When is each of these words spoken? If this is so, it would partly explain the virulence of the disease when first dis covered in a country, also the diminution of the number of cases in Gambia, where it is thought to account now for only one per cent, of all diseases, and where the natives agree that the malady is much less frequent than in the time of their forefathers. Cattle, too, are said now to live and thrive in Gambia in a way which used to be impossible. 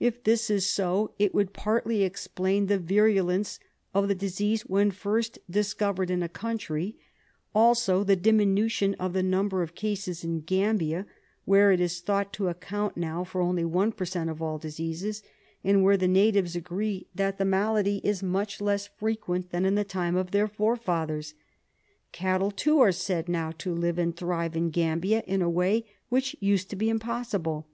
If 0.00 0.24
this 0.24 0.48
is 0.48 0.64
so, 0.66 1.12
it 1.18 1.34
would 1.34 1.52
partly 1.52 2.02
explain 2.02 2.68
the 2.68 2.78
virulence 2.78 3.60
of 3.92 4.08
the 4.08 4.14
disease 4.14 4.62
when 4.62 4.90
first 4.90 5.38
dis 5.50 5.74
covered 5.74 6.08
in 6.10 6.22
a 6.22 6.28
country, 6.30 6.96
also 7.54 8.02
the 8.02 8.16
diminution 8.16 8.94
of 8.94 9.12
the 9.12 9.22
number 9.22 9.60
of 9.62 9.74
cases 9.74 10.24
in 10.24 10.40
Gambia, 10.40 11.04
where 11.44 11.70
it 11.70 11.82
is 11.82 12.00
thought 12.00 12.32
to 12.32 12.48
account 12.48 12.96
now 12.96 13.24
for 13.24 13.42
only 13.42 13.62
one 13.62 13.92
per 13.92 14.06
cent, 14.06 14.30
of 14.30 14.40
all 14.40 14.56
diseases, 14.56 15.22
and 15.62 15.82
where 15.84 15.98
the 15.98 16.08
natives 16.08 16.56
agree 16.56 17.06
that 17.14 17.36
the 17.36 17.44
malady 17.44 18.00
is 18.02 18.22
much 18.22 18.62
less 18.62 18.86
frequent 18.86 19.50
than 19.50 19.66
in 19.66 19.74
the 19.74 19.84
time 19.84 20.16
of 20.16 20.30
their 20.30 20.48
forefathers. 20.48 21.34
Cattle, 22.10 22.50
too, 22.50 22.80
are 22.80 22.90
said 22.90 23.28
now 23.28 23.50
to 23.58 23.74
live 23.74 23.98
and 23.98 24.16
thrive 24.16 24.56
in 24.56 24.70
Gambia 24.70 25.22
in 25.26 25.42
a 25.42 25.50
way 25.50 25.84
which 26.08 26.34
used 26.40 26.70
to 26.70 26.76
be 26.76 26.88
impossible. 26.88 27.68